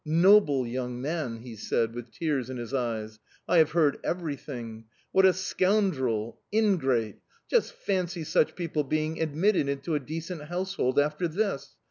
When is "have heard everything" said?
3.59-4.85